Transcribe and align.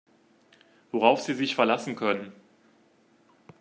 Worauf 0.91 1.21
Sie 1.21 1.35
sich 1.35 1.53
verlassen 1.53 1.95
können. 1.95 2.33